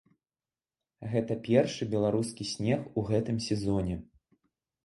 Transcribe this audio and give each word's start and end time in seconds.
Гэта 1.11 1.37
першы 1.47 1.83
беларускі 1.93 2.47
снег 2.53 2.79
у 3.03 3.07
гэтым 3.11 3.37
сезоне. 3.49 4.03